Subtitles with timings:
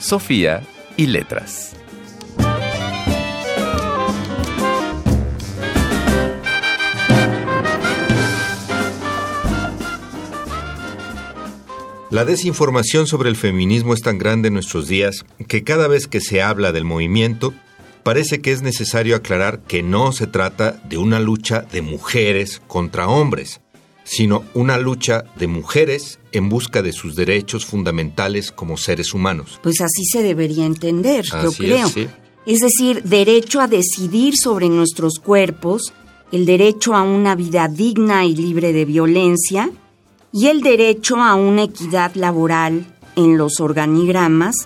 [0.00, 0.62] Sofía
[0.96, 1.76] y letras.
[12.10, 16.22] La desinformación sobre el feminismo es tan grande en nuestros días que cada vez que
[16.22, 17.52] se habla del movimiento,
[18.02, 23.06] parece que es necesario aclarar que no se trata de una lucha de mujeres contra
[23.06, 23.60] hombres,
[24.10, 29.60] sino una lucha de mujeres en busca de sus derechos fundamentales como seres humanos.
[29.62, 31.86] Pues así se debería entender, yo creo.
[31.86, 32.08] es, sí.
[32.44, 35.92] Es decir, derecho a decidir sobre nuestros cuerpos,
[36.32, 39.70] el derecho a una vida digna y libre de violencia
[40.32, 44.56] y el derecho a una equidad laboral en los organigramas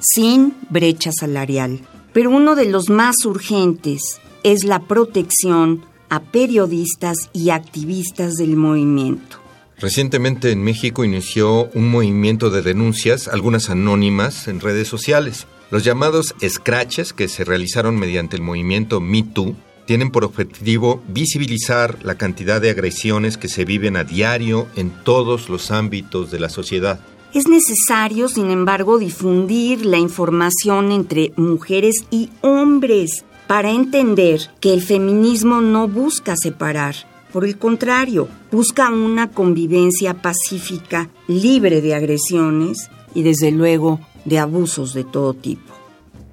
[0.00, 1.80] sin brecha salarial.
[2.14, 9.38] Pero uno de los más urgentes es la protección a periodistas y activistas del movimiento.
[9.78, 15.48] Recientemente en México inició un movimiento de denuncias, algunas anónimas, en redes sociales.
[15.70, 19.56] Los llamados scratches que se realizaron mediante el movimiento MeToo
[19.86, 25.48] tienen por objetivo visibilizar la cantidad de agresiones que se viven a diario en todos
[25.48, 27.00] los ámbitos de la sociedad.
[27.34, 34.82] Es necesario, sin embargo, difundir la información entre mujeres y hombres para entender que el
[34.82, 36.94] feminismo no busca separar.
[37.32, 44.94] Por el contrario, busca una convivencia pacífica, libre de agresiones y, desde luego, de abusos
[44.94, 45.74] de todo tipo.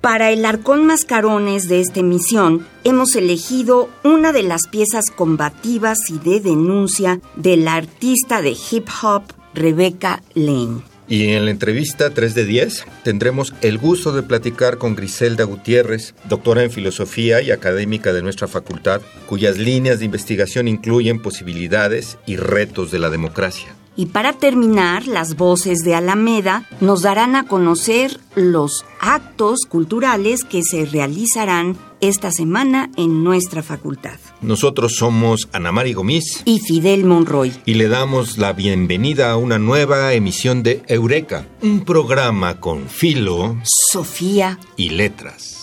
[0.01, 6.17] Para el arcón mascarones de esta emisión, hemos elegido una de las piezas combativas y
[6.17, 9.23] de denuncia de la artista de hip hop
[9.53, 10.90] Rebecca Lane.
[11.11, 16.15] Y en la entrevista 3 de 10 tendremos el gusto de platicar con Griselda Gutiérrez,
[16.29, 22.37] doctora en filosofía y académica de nuestra facultad, cuyas líneas de investigación incluyen posibilidades y
[22.37, 23.75] retos de la democracia.
[23.97, 30.63] Y para terminar, las voces de Alameda nos darán a conocer los actos culturales que
[30.63, 34.19] se realizarán esta semana en nuestra facultad.
[34.41, 37.53] Nosotros somos Ana Mari Gomis Y Fidel Monroy.
[37.65, 43.57] y le damos la bienvenida a una nueva emisión de Eureka, un programa con filo
[43.63, 44.59] Sofía.
[44.75, 45.57] y letras.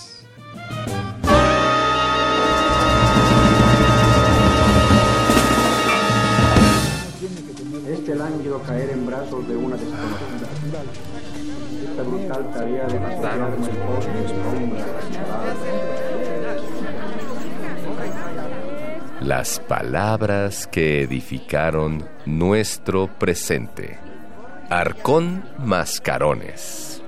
[7.91, 10.49] Este lánguido caer en brazos de una desconocida.
[11.91, 14.87] Esta brutal tarea de custodiarme el pobre sombra
[19.21, 23.99] Las palabras que edificaron nuestro presente.
[24.71, 27.03] Arcón Mascarones.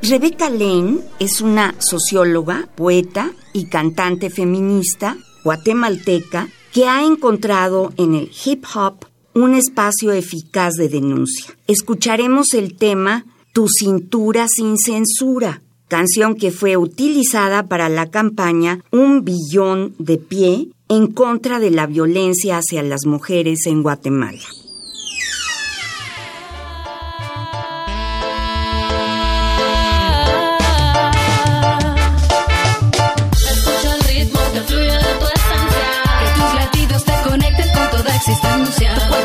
[0.00, 8.30] Rebecca Lane es una socióloga, poeta y cantante feminista guatemalteca que ha encontrado en el
[8.44, 9.04] hip hop
[9.34, 11.56] un espacio eficaz de denuncia.
[11.66, 19.24] Escucharemos el tema Tu cintura sin censura, canción que fue utilizada para la campaña Un
[19.24, 24.42] billón de pie en contra de la violencia hacia las mujeres en Guatemala.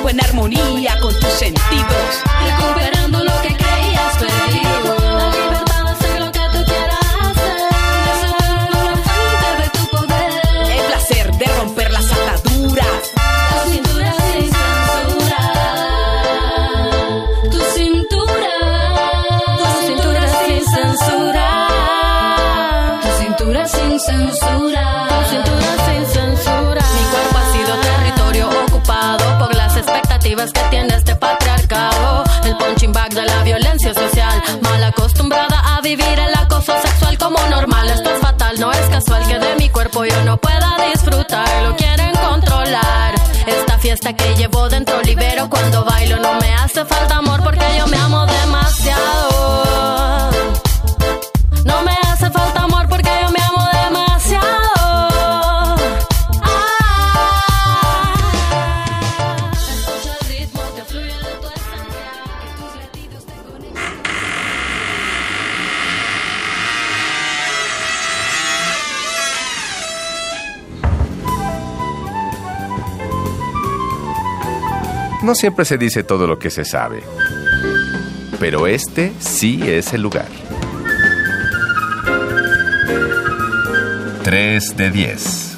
[0.01, 2.23] Tu en armonía con tus sentidos.
[2.43, 3.30] Recuperando
[30.49, 32.23] que tiene este patriarcado.
[32.43, 34.41] El punching bag de la violencia social.
[34.61, 37.87] Mal acostumbrada a vivir el acoso sexual como normal.
[37.89, 41.47] Esto es fatal, no es casual que de mi cuerpo yo no pueda disfrutar.
[41.63, 43.13] Lo quieren controlar.
[43.45, 46.17] Esta fiesta que llevo dentro libero cuando bailo.
[46.17, 49.30] No me hace falta amor porque yo me amo demasiado.
[75.31, 77.03] No siempre se dice todo lo que se sabe.
[78.37, 80.27] Pero este sí es el lugar.
[84.25, 85.57] 3 de 10.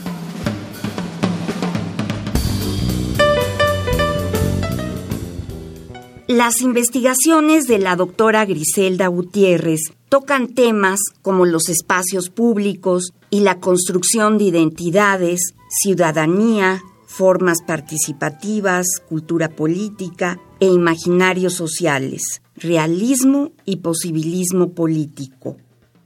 [6.28, 13.60] Las investigaciones de la doctora Griselda Gutiérrez tocan temas como los espacios públicos y la
[13.60, 16.84] construcción de identidades, ciudadanía,
[17.14, 25.58] formas participativas, cultura política e imaginarios sociales, realismo y posibilismo político,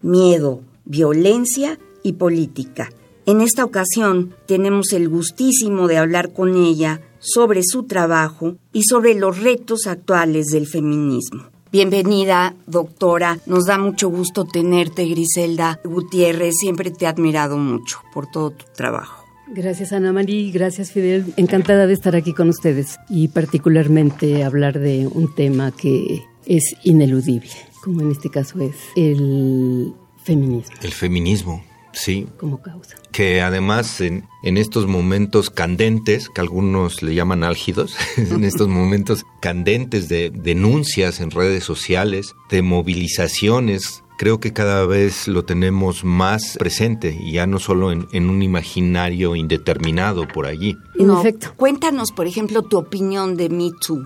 [0.01, 2.89] miedo, violencia y política.
[3.25, 9.15] En esta ocasión tenemos el gustísimo de hablar con ella sobre su trabajo y sobre
[9.15, 11.43] los retos actuales del feminismo.
[11.71, 13.39] Bienvenida, doctora.
[13.45, 16.55] Nos da mucho gusto tenerte, Griselda Gutiérrez.
[16.59, 19.16] Siempre te he admirado mucho por todo tu trabajo.
[19.49, 21.33] Gracias Ana María, gracias Fidel.
[21.37, 27.49] Encantada de estar aquí con ustedes y particularmente hablar de un tema que es ineludible,
[27.83, 30.75] como en este caso es el feminismo.
[30.81, 31.63] El feminismo,
[31.93, 32.27] sí.
[32.37, 32.95] Como causa.
[33.11, 39.25] Que además en, en estos momentos candentes, que algunos le llaman álgidos, en estos momentos
[39.41, 46.57] candentes de denuncias en redes sociales, de movilizaciones creo que cada vez lo tenemos más
[46.57, 50.77] presente y ya no solo en, en un imaginario indeterminado por allí.
[50.95, 51.53] En No, efecto.
[51.55, 54.03] Cuéntanos, por ejemplo, tu opinión de Me Too.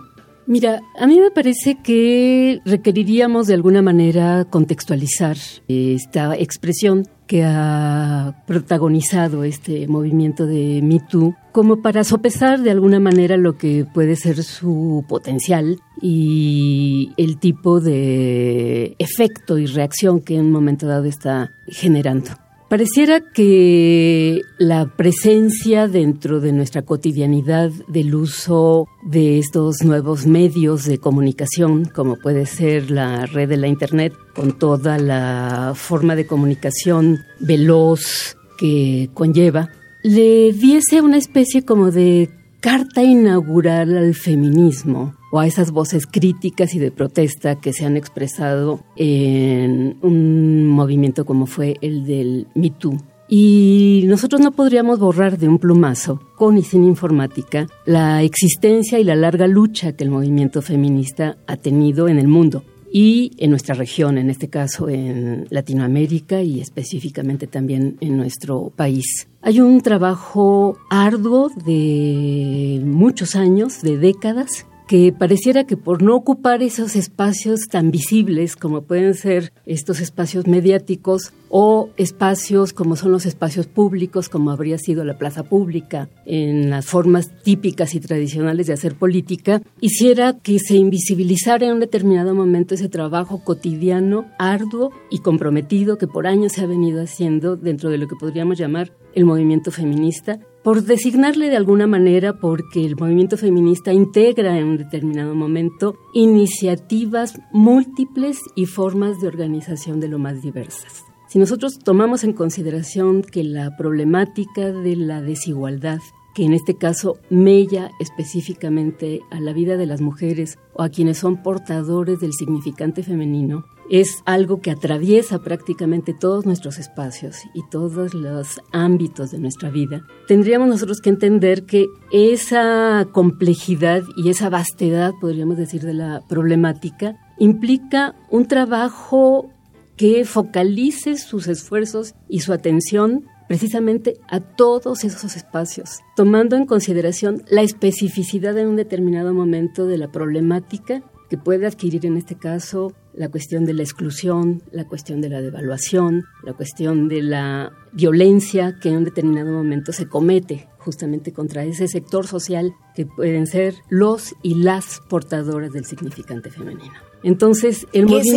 [0.47, 8.43] Mira, a mí me parece que requeriríamos de alguna manera contextualizar esta expresión que ha
[8.45, 14.15] protagonizado este movimiento de Me Too como para sopesar de alguna manera lo que puede
[14.15, 21.05] ser su potencial y el tipo de efecto y reacción que en un momento dado
[21.05, 22.31] está generando.
[22.71, 30.97] Pareciera que la presencia dentro de nuestra cotidianidad del uso de estos nuevos medios de
[30.97, 37.19] comunicación, como puede ser la red de la Internet, con toda la forma de comunicación
[37.41, 39.69] veloz que conlleva,
[40.01, 42.29] le diese una especie como de
[42.61, 47.97] carta inaugural al feminismo o a esas voces críticas y de protesta que se han
[47.97, 52.97] expresado en un movimiento como fue el del Me Too.
[53.27, 59.05] Y nosotros no podríamos borrar de un plumazo, con y sin informática, la existencia y
[59.05, 63.75] la larga lucha que el movimiento feminista ha tenido en el mundo y en nuestra
[63.75, 69.27] región, en este caso en Latinoamérica y específicamente también en nuestro país.
[69.41, 76.61] Hay un trabajo arduo de muchos años, de décadas, que pareciera que por no ocupar
[76.61, 83.25] esos espacios tan visibles como pueden ser estos espacios mediáticos o espacios como son los
[83.25, 88.73] espacios públicos, como habría sido la plaza pública, en las formas típicas y tradicionales de
[88.73, 95.19] hacer política, hiciera que se invisibilizara en un determinado momento ese trabajo cotidiano, arduo y
[95.19, 99.23] comprometido que por años se ha venido haciendo dentro de lo que podríamos llamar el
[99.23, 105.35] movimiento feminista por designarle de alguna manera porque el movimiento feminista integra en un determinado
[105.35, 111.03] momento iniciativas múltiples y formas de organización de lo más diversas.
[111.27, 115.99] Si nosotros tomamos en consideración que la problemática de la desigualdad,
[116.35, 121.17] que en este caso mella específicamente a la vida de las mujeres o a quienes
[121.17, 128.13] son portadores del significante femenino, es algo que atraviesa prácticamente todos nuestros espacios y todos
[128.13, 135.11] los ámbitos de nuestra vida, tendríamos nosotros que entender que esa complejidad y esa vastedad,
[135.19, 139.51] podríamos decir, de la problemática, implica un trabajo
[139.97, 147.43] que focalice sus esfuerzos y su atención precisamente a todos esos espacios, tomando en consideración
[147.49, 152.91] la especificidad en un determinado momento de la problemática que puede adquirir en este caso
[153.13, 158.77] la cuestión de la exclusión, la cuestión de la devaluación, la cuestión de la violencia
[158.81, 163.75] que en un determinado momento se comete justamente contra ese sector social que pueden ser
[163.89, 166.91] los y las portadoras del significante femenino.
[167.23, 168.31] Entonces, el ¿Qué movimiento...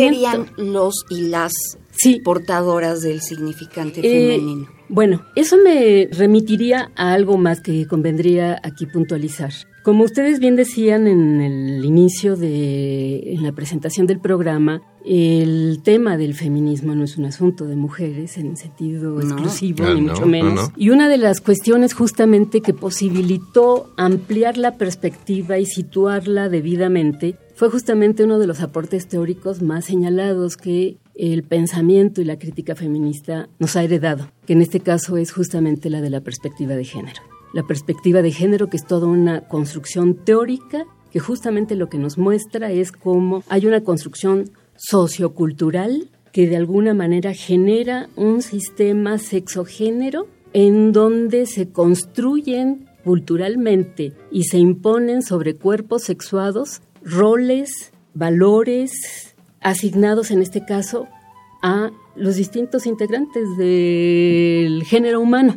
[0.45, 1.51] serían los y las
[1.91, 2.21] Sí.
[2.23, 4.67] portadoras del significante Eh, femenino?
[4.89, 9.51] Bueno, eso me remitiría a algo más que convendría aquí puntualizar.
[9.83, 16.17] Como ustedes bien decían en el inicio de en la presentación del programa, el tema
[16.17, 20.21] del feminismo no es un asunto de mujeres en sentido exclusivo Ah, ni no, mucho
[20.21, 20.53] no, menos.
[20.55, 20.73] no.
[20.75, 27.69] Y una de las cuestiones justamente que posibilitó ampliar la perspectiva y situarla debidamente fue
[27.69, 33.47] justamente uno de los aportes teóricos más señalados que el pensamiento y la crítica feminista
[33.59, 37.21] nos ha heredado, que en este caso es justamente la de la perspectiva de género.
[37.53, 42.17] La perspectiva de género que es toda una construcción teórica que justamente lo que nos
[42.17, 50.27] muestra es cómo hay una construcción sociocultural que de alguna manera genera un sistema sexogénero
[50.51, 60.41] en donde se construyen culturalmente y se imponen sobre cuerpos sexuados roles, valores asignados en
[60.41, 61.07] este caso
[61.61, 65.55] a los distintos integrantes del género humano.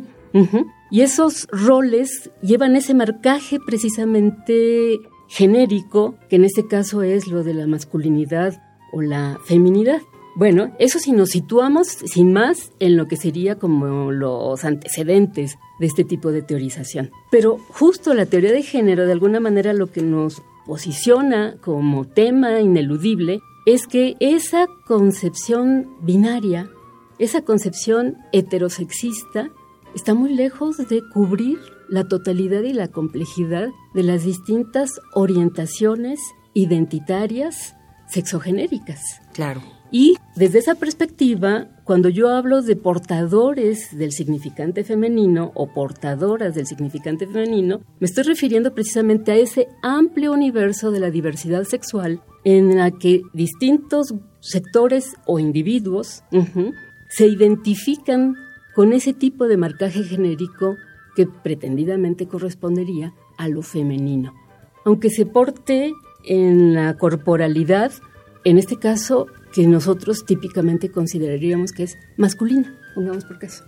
[0.91, 7.53] Y esos roles llevan ese marcaje precisamente genérico, que en este caso es lo de
[7.53, 8.61] la masculinidad
[8.91, 10.01] o la feminidad.
[10.35, 15.85] Bueno, eso si nos situamos sin más en lo que sería como los antecedentes de
[15.85, 17.11] este tipo de teorización.
[17.31, 22.59] Pero justo la teoría de género, de alguna manera, lo que nos posiciona como tema
[22.61, 23.41] ineludible
[23.73, 26.69] es que esa concepción binaria,
[27.19, 29.49] esa concepción heterosexista,
[29.93, 36.19] está muy lejos de cubrir la totalidad y la complejidad de las distintas orientaciones
[36.55, 37.75] identitarias
[38.07, 39.01] sexogenéricas.
[39.33, 39.61] Claro.
[39.91, 46.65] Y desde esa perspectiva, cuando yo hablo de portadores del significante femenino o portadoras del
[46.65, 52.77] significante femenino, me estoy refiriendo precisamente a ese amplio universo de la diversidad sexual en
[52.77, 56.23] la que distintos sectores o individuos
[57.09, 58.35] se identifican
[58.75, 60.75] con ese tipo de marcaje genérico
[61.15, 64.33] que pretendidamente correspondería a lo femenino.
[64.85, 65.93] Aunque se porte
[66.23, 67.91] en la corporalidad,
[68.43, 73.65] en este caso que nosotros típicamente consideraríamos que es masculina, pongamos por caso.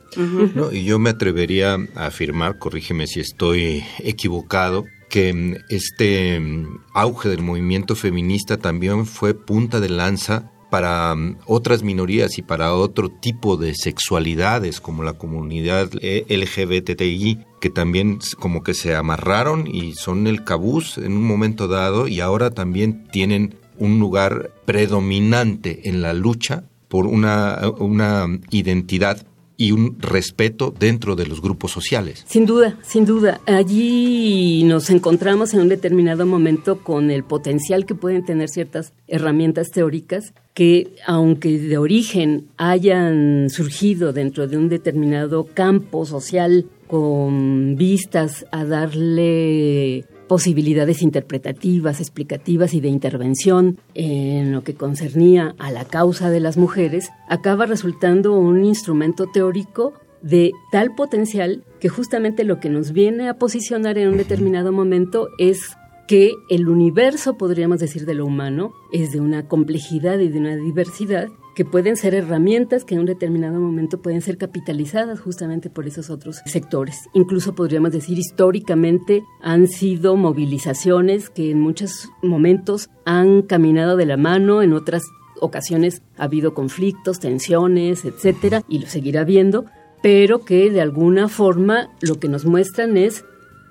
[0.55, 6.79] no, y yo me atrevería a afirmar, corrígeme si estoy equivocado, que mm, este mm,
[6.95, 12.73] auge del movimiento feminista también fue punta de lanza para mm, otras minorías y para
[12.73, 19.67] otro tipo de sexualidades como la comunidad eh, LGBTI que también como que se amarraron
[19.67, 25.89] y son el cabuz en un momento dado y ahora también tienen un lugar predominante
[25.89, 29.25] en la lucha por una, una identidad
[29.57, 32.23] y un respeto dentro de los grupos sociales.
[32.27, 33.41] Sin duda, sin duda.
[33.45, 39.71] Allí nos encontramos en un determinado momento con el potencial que pueden tener ciertas herramientas
[39.71, 48.45] teóricas que, aunque de origen hayan surgido dentro de un determinado campo social con vistas
[48.51, 56.29] a darle posibilidades interpretativas, explicativas y de intervención en lo que concernía a la causa
[56.29, 62.69] de las mujeres, acaba resultando un instrumento teórico de tal potencial que justamente lo que
[62.69, 65.75] nos viene a posicionar en un determinado momento es
[66.07, 70.55] que el universo, podríamos decir, de lo humano es de una complejidad y de una
[70.55, 75.87] diversidad que pueden ser herramientas que en un determinado momento pueden ser capitalizadas justamente por
[75.87, 77.09] esos otros sectores.
[77.13, 84.17] Incluso podríamos decir históricamente han sido movilizaciones que en muchos momentos han caminado de la
[84.17, 85.03] mano, en otras
[85.39, 89.65] ocasiones ha habido conflictos, tensiones, etcétera, y lo seguirá habiendo,
[90.01, 93.25] pero que de alguna forma lo que nos muestran es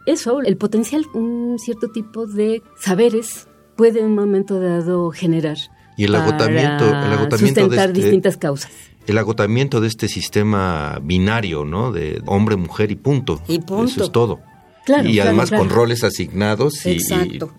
[0.07, 3.47] eso, el potencial, un cierto tipo de saberes
[3.77, 5.57] puede en un momento dado generar
[6.01, 8.71] y el agotamiento, el agotamiento de este, distintas causas.
[9.07, 11.93] El agotamiento de este sistema binario, ¿no?
[11.93, 13.43] De hombre, mujer y punto.
[13.47, 13.85] Y punto.
[13.85, 14.41] Eso es todo.
[14.87, 17.01] Claro, y además claro, con roles asignados y,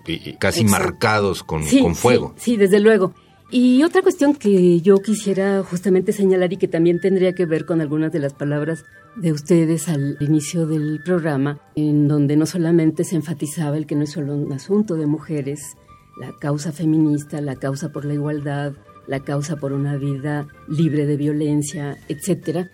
[0.07, 0.71] y casi Exacto.
[0.71, 2.33] marcados con, Sí, con fuego.
[2.35, 3.13] Sí, sí, desde luego.
[3.51, 7.79] Y otra cuestión que yo quisiera justamente señalar y que también tendría que ver con
[7.79, 8.85] algunas de las palabras
[9.17, 14.05] de ustedes al inicio del programa, en donde no solamente se enfatizaba el que no
[14.05, 15.75] es solo un asunto de mujeres,
[16.19, 18.73] la causa feminista, la causa por la igualdad,
[19.07, 22.69] la causa por una vida libre de violencia, etcétera,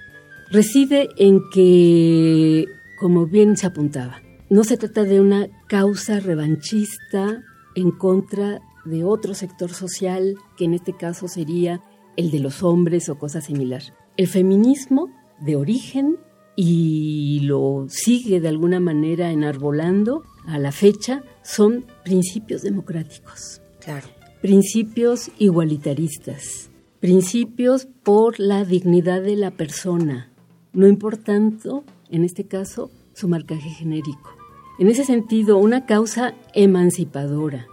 [0.52, 2.66] reside en que,
[3.00, 7.44] como bien se apuntaba, no se trata de una causa revanchista
[7.76, 11.82] en contra de otro sector social, que en este caso sería
[12.16, 13.82] el de los hombres o cosa similar.
[14.16, 16.18] El feminismo de origen
[16.56, 24.08] y lo sigue de alguna manera enarbolando a la fecha son principios democráticos, Claro.
[24.42, 30.32] principios igualitaristas, principios por la dignidad de la persona,
[30.74, 34.36] no importando, en este caso, su marcaje genérico.
[34.80, 37.68] En ese sentido, una causa emancipadora,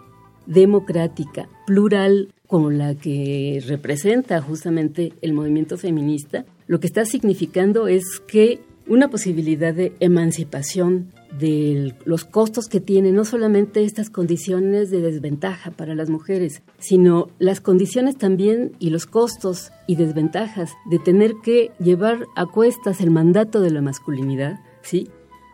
[0.47, 8.21] democrática, plural, como la que representa justamente el movimiento feminista, lo que está significando es
[8.27, 15.01] que una posibilidad de emancipación de los costos que tienen no solamente estas condiciones de
[15.01, 21.35] desventaja para las mujeres, sino las condiciones también y los costos y desventajas de tener
[21.43, 25.09] que llevar a cuestas el mandato de la masculinidad, ¿sí?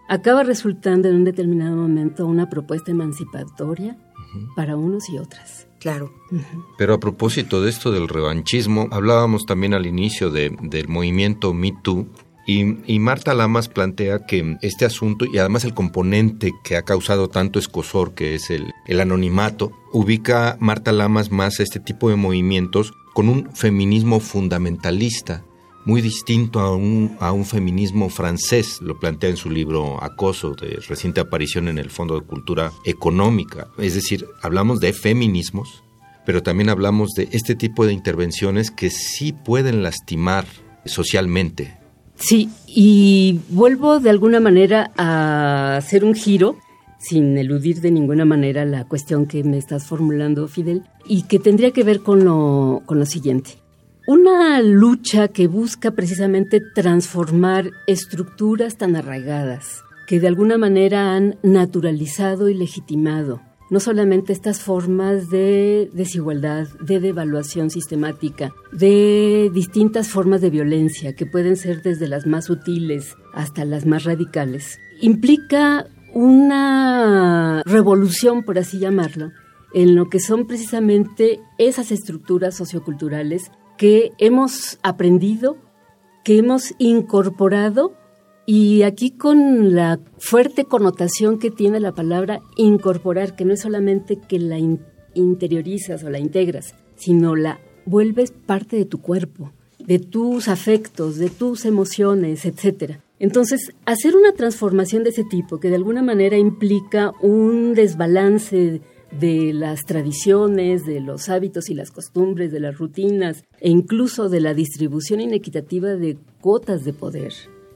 [0.09, 3.97] Acaba resultando en un determinado momento una propuesta emancipatoria
[4.57, 5.69] para unos y otras.
[5.79, 6.13] Claro.
[6.77, 11.73] Pero a propósito de esto del revanchismo, hablábamos también al inicio de, del movimiento Me
[11.83, 12.07] Too.
[12.47, 17.59] Y, Marta Lamas plantea que este asunto y además el componente que ha causado tanto
[17.59, 23.55] escosor, que es el, anonimato, ubica Marta Lamas más este tipo de movimientos con un
[23.55, 25.45] feminismo fundamentalista,
[25.85, 30.79] muy distinto a un, a un feminismo francés, lo plantea en su libro Acoso, de
[30.89, 33.69] reciente aparición en el Fondo de Cultura Económica.
[33.79, 35.83] Es decir, hablamos de feminismos,
[36.27, 40.47] pero también hablamos de este tipo de intervenciones que sí pueden lastimar
[40.85, 41.80] socialmente.
[42.21, 46.57] Sí, y vuelvo de alguna manera a hacer un giro
[46.99, 51.71] sin eludir de ninguna manera la cuestión que me estás formulando, Fidel, y que tendría
[51.71, 53.53] que ver con lo, con lo siguiente.
[54.07, 62.51] Una lucha que busca precisamente transformar estructuras tan arraigadas que de alguna manera han naturalizado
[62.51, 70.51] y legitimado no solamente estas formas de desigualdad, de devaluación sistemática, de distintas formas de
[70.51, 78.43] violencia que pueden ser desde las más sutiles hasta las más radicales, implica una revolución,
[78.43, 79.31] por así llamarlo,
[79.73, 85.57] en lo que son precisamente esas estructuras socioculturales que hemos aprendido,
[86.25, 87.95] que hemos incorporado
[88.53, 94.19] y aquí con la fuerte connotación que tiene la palabra incorporar, que no es solamente
[94.19, 94.59] que la
[95.15, 101.31] interiorizas o la integras, sino la vuelves parte de tu cuerpo, de tus afectos, de
[101.31, 102.95] tus emociones, etc.
[103.21, 108.81] Entonces, hacer una transformación de ese tipo, que de alguna manera implica un desbalance
[109.13, 114.41] de las tradiciones, de los hábitos y las costumbres, de las rutinas e incluso de
[114.41, 117.33] la distribución inequitativa de cuotas de poder,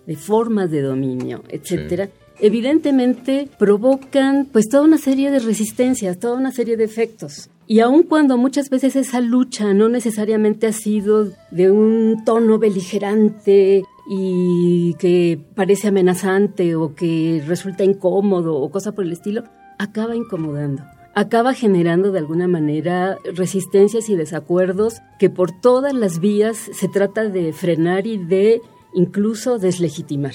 [0.07, 2.11] de formas de dominio, etcétera.
[2.41, 7.49] Evidentemente provocan pues toda una serie de resistencias, toda una serie de efectos.
[7.67, 13.83] Y aun cuando muchas veces esa lucha no necesariamente ha sido de un tono beligerante
[14.11, 19.45] y que parece amenazante o que resulta incómodo o cosa por el estilo,
[19.79, 20.83] acaba incomodando
[21.15, 27.29] acaba generando de alguna manera resistencias y desacuerdos que por todas las vías se trata
[27.29, 28.61] de frenar y de
[28.95, 30.35] incluso deslegitimar.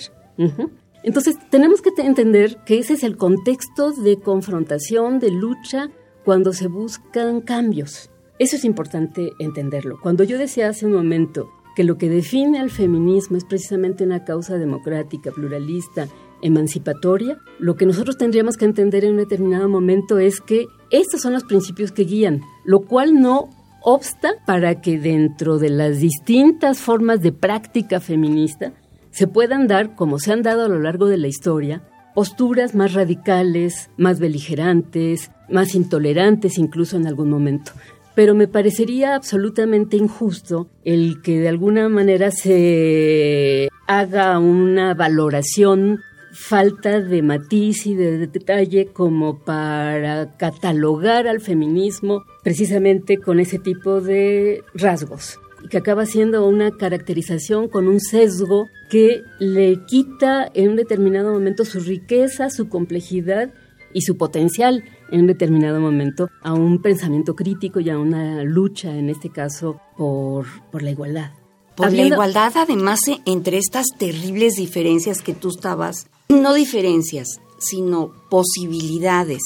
[1.04, 5.90] Entonces tenemos que entender que ese es el contexto de confrontación, de lucha,
[6.24, 8.10] cuando se buscan cambios.
[8.38, 10.00] Eso es importante entenderlo.
[10.02, 14.24] Cuando yo decía hace un momento que lo que define al feminismo es precisamente una
[14.24, 16.08] causa democrática, pluralista,
[16.42, 21.34] emancipatoria, lo que nosotros tendríamos que entender en un determinado momento es que estos son
[21.34, 23.50] los principios que guían, lo cual no
[23.82, 28.74] obsta para que dentro de las distintas formas de práctica feminista
[29.12, 31.82] se puedan dar, como se han dado a lo largo de la historia,
[32.14, 37.72] posturas más radicales, más beligerantes, más intolerantes incluso en algún momento.
[38.16, 46.02] Pero me parecería absolutamente injusto el que de alguna manera se haga una valoración
[46.40, 54.00] falta de matiz y de detalle como para catalogar al feminismo precisamente con ese tipo
[54.00, 60.70] de rasgos y que acaba siendo una caracterización con un sesgo que le quita en
[60.70, 63.54] un determinado momento su riqueza, su complejidad
[63.94, 68.96] y su potencial en un determinado momento a un pensamiento crítico y a una lucha,
[68.96, 71.32] en este caso, por, por la igualdad.
[71.76, 79.42] Por la igualdad, además, entre estas terribles diferencias que tú estabas no diferencias, sino posibilidades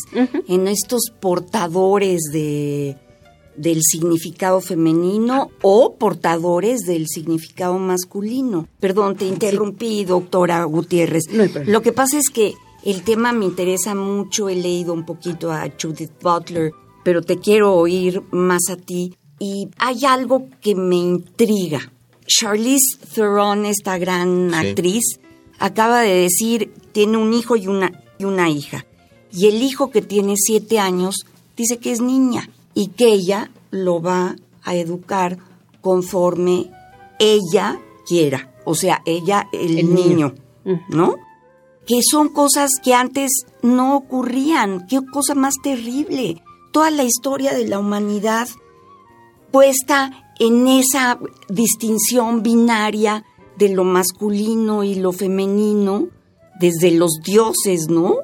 [0.47, 2.97] en estos portadores de
[3.55, 8.67] del significado femenino o portadores del significado masculino.
[8.79, 11.25] Perdón, te interrumpí, doctora Gutiérrez.
[11.67, 15.69] Lo que pasa es que el tema me interesa mucho, he leído un poquito a
[15.79, 16.71] Judith Butler,
[17.03, 19.15] pero te quiero oír más a ti.
[19.37, 21.91] Y hay algo que me intriga.
[22.25, 25.19] Charlize Theron, esta gran actriz,
[25.59, 28.85] acaba de decir, tiene un hijo y una, y una hija.
[29.31, 31.25] Y el hijo que tiene siete años
[31.57, 35.37] dice que es niña y que ella lo va a educar
[35.81, 36.71] conforme
[37.19, 38.51] ella quiera.
[38.65, 40.33] O sea, ella, el, niño,
[40.89, 41.15] ¿no?
[41.85, 44.87] Que son cosas que antes no ocurrían.
[44.87, 46.41] Qué cosa más terrible.
[46.71, 48.47] Toda la historia de la humanidad
[49.51, 53.25] puesta en esa distinción binaria
[53.57, 56.07] de lo masculino y lo femenino,
[56.59, 58.17] desde los dioses, ¿no?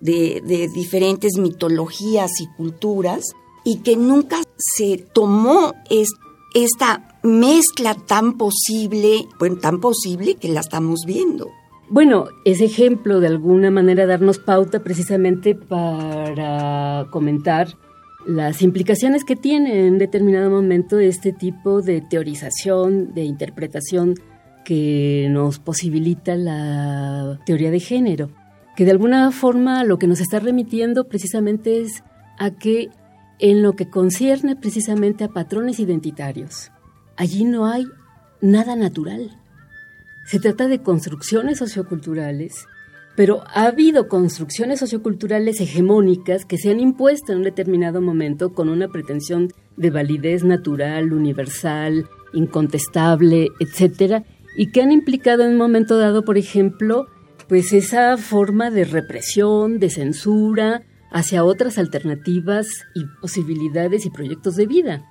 [0.00, 0.42] De,
[0.74, 3.24] diferentes mitologías y culturas,
[3.64, 5.72] y que nunca se tomó
[6.54, 11.48] esta mezcla tan posible, bueno, tan posible que la estamos viendo.
[11.88, 17.76] Bueno, ese ejemplo de alguna manera darnos pauta precisamente para comentar
[18.26, 24.14] las implicaciones que tiene en determinado momento este tipo de teorización, de interpretación
[24.64, 28.30] que nos posibilita la teoría de género,
[28.76, 32.02] que de alguna forma lo que nos está remitiendo precisamente es
[32.38, 32.88] a que
[33.38, 36.70] en lo que concierne precisamente a patrones identitarios,
[37.16, 37.84] allí no hay
[38.40, 39.38] nada natural.
[40.26, 42.66] Se trata de construcciones socioculturales
[43.16, 48.68] pero ha habido construcciones socioculturales hegemónicas que se han impuesto en un determinado momento con
[48.68, 54.24] una pretensión de validez natural, universal, incontestable, etcétera,
[54.56, 57.06] y que han implicado en un momento dado, por ejemplo,
[57.48, 64.66] pues esa forma de represión, de censura hacia otras alternativas y posibilidades y proyectos de
[64.66, 65.04] vida.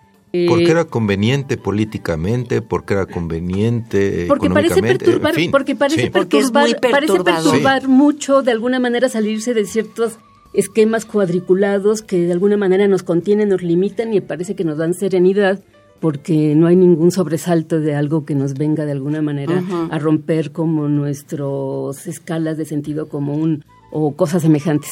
[0.48, 7.88] Porque era conveniente políticamente, porque era conveniente porque parece perturbar, porque parece perturbar, parece perturbar
[7.88, 10.18] mucho de alguna manera salirse de ciertos
[10.54, 14.96] esquemas cuadriculados que de alguna manera nos contienen, nos limitan y parece que nos dan
[14.96, 15.64] serenidad
[16.04, 20.52] porque no hay ningún sobresalto de algo que nos venga de alguna manera a romper
[20.52, 24.92] como nuestras escalas de sentido común o cosas semejantes.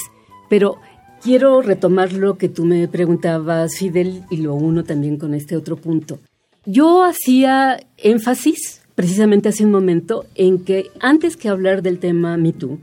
[0.50, 0.78] Pero
[1.22, 5.76] Quiero retomar lo que tú me preguntabas, Fidel, y lo uno también con este otro
[5.76, 6.18] punto.
[6.66, 12.80] Yo hacía énfasis, precisamente hace un momento, en que antes que hablar del tema MeToo,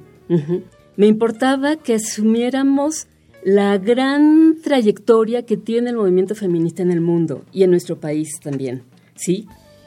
[0.96, 3.08] me importaba que asumiéramos
[3.44, 8.40] la gran trayectoria que tiene el movimiento feminista en el mundo y en nuestro país
[8.40, 8.82] también,
[9.14, 9.46] ¿sí?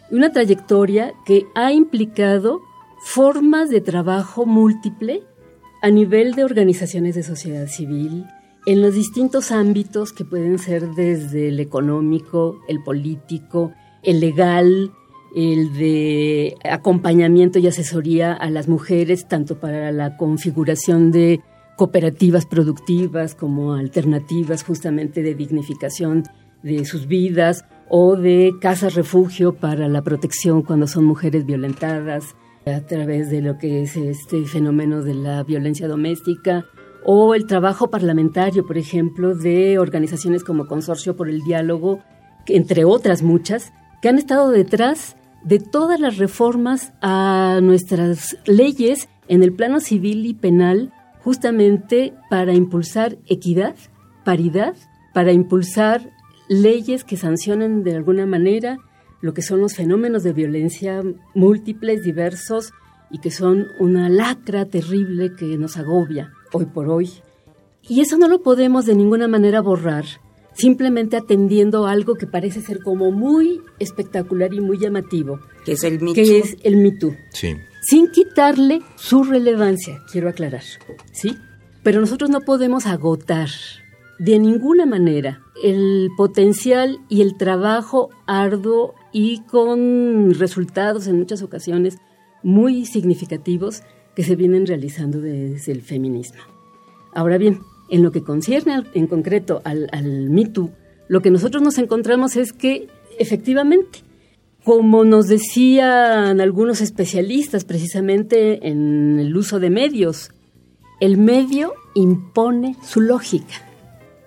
[0.10, 2.62] Una trayectoria que ha implicado
[3.04, 5.24] formas de trabajo múltiple
[5.82, 8.26] a nivel de organizaciones de sociedad civil,
[8.68, 14.92] en los distintos ámbitos que pueden ser desde el económico, el político, el legal,
[15.36, 21.42] el de acompañamiento y asesoría a las mujeres, tanto para la configuración de
[21.82, 26.22] cooperativas productivas como alternativas justamente de dignificación
[26.62, 32.36] de sus vidas o de casas refugio para la protección cuando son mujeres violentadas
[32.67, 36.65] a través de lo que es este fenómeno de la violencia doméstica
[37.04, 42.02] o el trabajo parlamentario, por ejemplo, de organizaciones como Consorcio por el Diálogo,
[42.46, 49.41] entre otras muchas, que han estado detrás de todas las reformas a nuestras leyes en
[49.41, 53.76] el plano civil y penal, justamente para impulsar equidad,
[54.24, 54.76] paridad,
[55.14, 56.10] para impulsar
[56.48, 58.78] leyes que sancionen de alguna manera
[59.22, 61.02] lo que son los fenómenos de violencia
[61.34, 62.72] múltiples, diversos
[63.12, 67.10] y que son una lacra terrible que nos agobia hoy por hoy.
[67.88, 70.06] Y eso no lo podemos de ninguna manera borrar,
[70.54, 75.40] simplemente atendiendo algo que parece ser como muy espectacular y muy llamativo.
[75.66, 77.16] Que es el Me Que es el Me Too.
[77.32, 77.56] Sí.
[77.82, 80.63] Sin quitarle su relevancia, quiero aclarar.
[81.12, 81.36] ¿Sí?
[81.84, 83.50] Pero nosotros no podemos agotar
[84.20, 91.98] de ninguna manera el potencial y el trabajo arduo y con resultados en muchas ocasiones
[92.44, 93.82] muy significativos
[94.15, 96.41] que se vienen realizando desde el feminismo.
[97.15, 100.72] Ahora bien, en lo que concierne en concreto al, al Me Too,
[101.08, 104.04] lo que nosotros nos encontramos es que efectivamente,
[104.63, 110.32] como nos decían algunos especialistas precisamente en el uso de medios,
[111.00, 113.67] el medio impone su lógica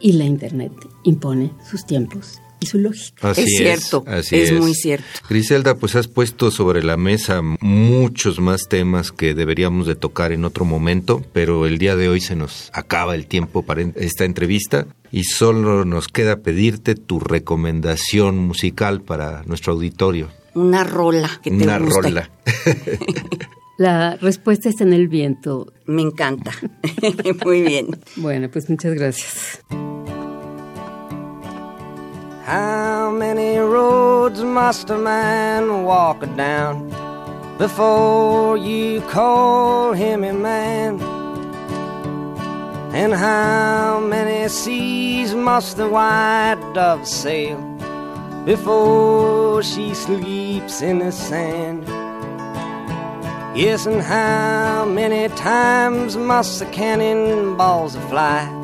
[0.00, 0.72] y la Internet
[1.04, 3.31] impone sus tiempos su lógica.
[3.31, 5.07] Así es cierto, es, muy cierto.
[5.29, 10.44] Griselda, pues has puesto sobre la mesa muchos más temas que deberíamos de tocar en
[10.44, 14.87] otro momento, pero el día de hoy se nos acaba el tiempo para esta entrevista
[15.11, 20.29] y solo nos queda pedirte tu recomendación musical para nuestro auditorio.
[20.55, 22.31] Una rola que te Una rola.
[23.77, 25.72] La respuesta está en el viento.
[25.87, 26.53] Me encanta.
[27.44, 27.88] Muy bien.
[28.16, 29.61] Bueno, pues muchas gracias.
[32.44, 36.90] How many roads must a man walk down
[37.57, 41.00] before you call him a man?
[42.92, 47.57] And how many seas must the white dove sail
[48.44, 51.88] before she sleeps in the sand?
[53.57, 58.63] Yes, and how many times must the cannonballs fly?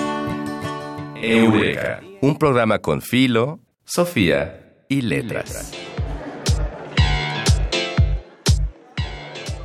[1.23, 5.71] Eureka, un programa con Filo, Sofía y Letras.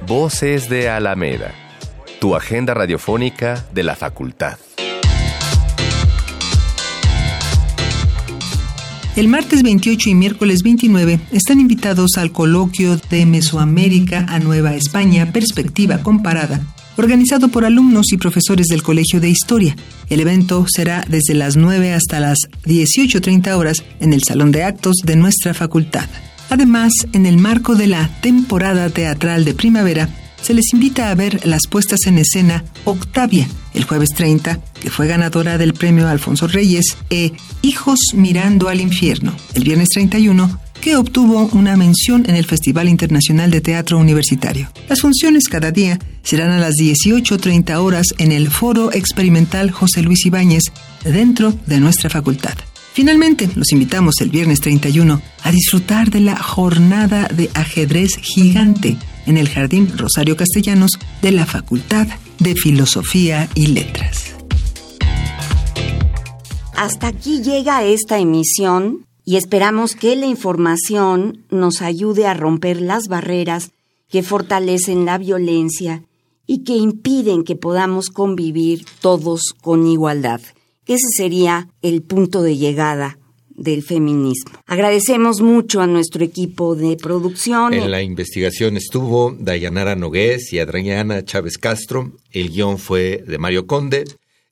[0.07, 1.55] Voces de Alameda,
[2.21, 4.59] tu agenda radiofónica de la facultad.
[9.17, 15.33] El martes 28 y miércoles 29 están invitados al coloquio de Mesoamérica a Nueva España,
[15.33, 16.61] Perspectiva Comparada,
[16.97, 19.77] organizado por alumnos y profesores del Colegio de Historia.
[20.09, 24.97] El evento será desde las 9 hasta las 18.30 horas en el Salón de Actos
[25.05, 26.09] de nuestra facultad.
[26.49, 30.09] Además, en el marco de la temporada teatral de primavera,
[30.41, 35.09] se les invita a ver las puestas en escena Octavia, el jueves 30, que fue
[35.09, 37.33] ganadora del premio Alfonso Reyes, e
[37.63, 43.51] Hijos Mirando al Infierno, el viernes 31, que obtuvo una mención en el Festival Internacional
[43.51, 44.71] de Teatro Universitario.
[44.89, 50.25] Las funciones cada día serán a las 18.30 horas en el Foro Experimental José Luis
[50.27, 50.63] Ibáñez,
[51.03, 52.55] dentro de nuestra facultad.
[52.93, 58.97] Finalmente, los invitamos el viernes 31 a disfrutar de la jornada de ajedrez gigante
[59.27, 62.07] en el Jardín Rosario Castellanos de la Facultad
[62.39, 64.37] de Filosofía y Letras.
[66.77, 73.09] Hasta aquí llega esta emisión y esperamos que la información nos ayude a romper las
[73.09, 73.73] barreras
[74.09, 76.05] que fortalecen la violencia
[76.47, 80.41] y que impiden que podamos convivir todos con igualdad.
[80.87, 83.19] Ese sería el punto de llegada
[83.51, 84.53] del feminismo.
[84.65, 87.75] Agradecemos mucho a nuestro equipo de producción.
[87.75, 92.13] En la investigación estuvo Dayanara Nogués y Adriana Chávez Castro.
[92.31, 94.05] El guion fue de Mario Conde.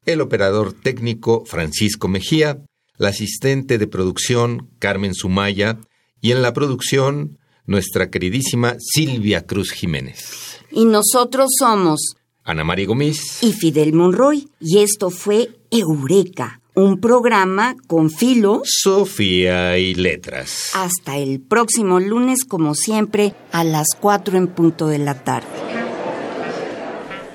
[0.04, 2.58] El operador técnico Francisco Mejía.
[2.96, 5.78] La asistente de producción Carmen Sumaya.
[6.20, 10.61] Y en la producción nuestra queridísima Silvia Cruz Jiménez.
[10.70, 14.48] Y nosotros somos Ana María Gómez y Fidel Monroy.
[14.61, 20.72] Y esto fue Eureka un programa con filo, Sofía y letras.
[20.74, 25.46] Hasta el próximo lunes, como siempre, a las 4 en punto de la tarde.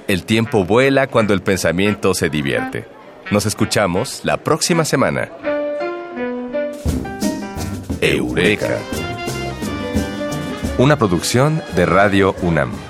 [0.07, 2.85] El tiempo vuela cuando el pensamiento se divierte.
[3.31, 5.48] Nos escuchamos la próxima semana.
[8.01, 8.77] Eureka.
[10.77, 12.88] Una producción de Radio UNAM.